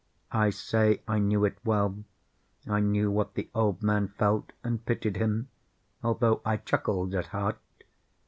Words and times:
I 0.31 0.49
say 0.49 1.03
I 1.07 1.19
knew 1.19 1.45
it 1.45 1.59
well. 1.63 1.95
I 2.67 2.79
knew 2.79 3.11
what 3.11 3.35
the 3.35 3.51
old 3.53 3.83
man 3.83 4.07
felt, 4.07 4.51
and 4.63 4.83
pitied 4.83 5.17
him, 5.17 5.49
although 6.03 6.41
I 6.43 6.57
chuckled 6.57 7.13
at 7.13 7.27
heart. 7.27 7.59